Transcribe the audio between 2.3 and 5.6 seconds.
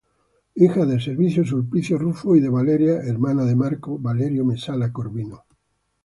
y de Valeria, hermana de Marco Valerio Mesala Corvino.